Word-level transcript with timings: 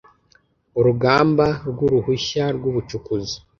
urugamba 0.79 1.45
ry 1.71 1.79
uruhushya 1.87 2.45
rw 2.55 2.63
ubucukuzi 2.69 3.37